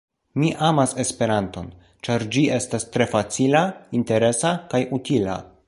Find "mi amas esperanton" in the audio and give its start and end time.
0.43-1.67